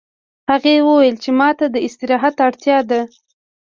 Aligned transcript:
هغې 0.49 0.75
وویل 0.87 1.15
چې 1.23 1.29
ما 1.39 1.49
ته 1.59 1.65
د 1.73 1.75
استراحت 1.87 2.35
اړتیا 2.47 2.77
ده 2.89 3.01